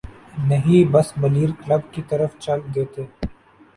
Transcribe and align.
نہیں 0.47 0.91
بس 0.93 1.11
ملیر 1.17 1.49
کلب 1.61 1.81
کی 1.93 2.01
طرف 2.09 2.31
چل 2.39 2.59
دیتے۔ 2.75 3.05